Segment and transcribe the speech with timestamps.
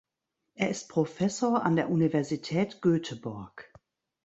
[0.55, 3.71] Er ist Professor an der Universität Göteborg.